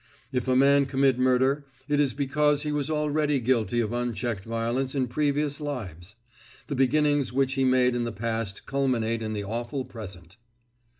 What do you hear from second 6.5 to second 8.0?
The beginnings which he made